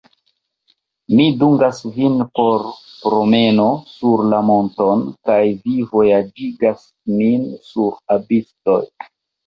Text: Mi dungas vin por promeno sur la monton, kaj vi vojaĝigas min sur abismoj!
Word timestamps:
Mi 1.19 1.27
dungas 1.41 1.81
vin 1.97 2.15
por 2.39 2.65
promeno 3.03 3.67
sur 3.93 4.25
la 4.33 4.41
monton, 4.49 5.07
kaj 5.31 5.39
vi 5.55 5.79
vojaĝigas 5.95 6.87
min 7.17 7.49
sur 7.73 7.99
abismoj! 8.21 8.85